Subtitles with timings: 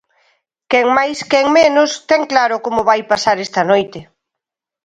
[0.71, 3.99] Quen máis quen menos ten claro como vai pasar esta noite...